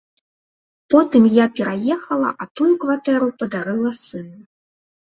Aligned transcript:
Потым 0.93 1.27
я 1.33 1.45
пераехала, 1.59 2.29
а 2.33 2.43
тую 2.57 2.73
кватэру 2.87 3.31
падарыла 3.45 3.91
сыну. 4.03 4.39